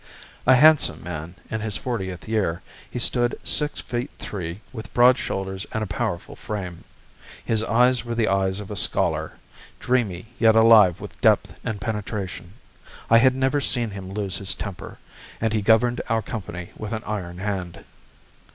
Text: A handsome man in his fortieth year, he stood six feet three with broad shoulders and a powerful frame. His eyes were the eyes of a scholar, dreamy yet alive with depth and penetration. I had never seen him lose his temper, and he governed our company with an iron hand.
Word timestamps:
A 0.47 0.55
handsome 0.55 1.03
man 1.03 1.35
in 1.51 1.61
his 1.61 1.77
fortieth 1.77 2.27
year, 2.27 2.63
he 2.89 2.97
stood 2.97 3.39
six 3.43 3.81
feet 3.81 4.09
three 4.17 4.61
with 4.73 4.91
broad 4.95 5.19
shoulders 5.19 5.67
and 5.73 5.83
a 5.83 5.85
powerful 5.85 6.35
frame. 6.35 6.85
His 7.45 7.61
eyes 7.61 8.03
were 8.03 8.15
the 8.15 8.27
eyes 8.27 8.59
of 8.59 8.71
a 8.71 8.75
scholar, 8.75 9.33
dreamy 9.79 10.25
yet 10.39 10.55
alive 10.55 11.01
with 11.01 11.21
depth 11.21 11.53
and 11.63 11.79
penetration. 11.79 12.53
I 13.11 13.19
had 13.19 13.35
never 13.35 13.61
seen 13.61 13.91
him 13.91 14.11
lose 14.11 14.37
his 14.39 14.55
temper, 14.55 14.97
and 15.39 15.53
he 15.53 15.61
governed 15.61 16.01
our 16.09 16.23
company 16.23 16.71
with 16.75 16.93
an 16.93 17.03
iron 17.05 17.37
hand. 17.37 17.83